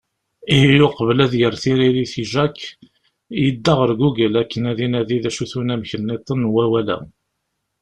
Ihi 0.53 0.77
uqbel 0.85 1.19
ad 1.25 1.33
yerr 1.39 1.55
tiririt 1.63 2.13
i 2.21 2.23
Jack, 2.31 2.57
yedda 3.43 3.73
ar 3.83 3.91
Google 4.01 4.35
akken 4.41 4.63
ad 4.71 4.79
inadi 4.85 5.17
d 5.23 5.25
acu-t 5.29 5.53
unamek-nniḍen 5.59 6.39
n 6.47 6.51
wawal-a. 6.53 6.97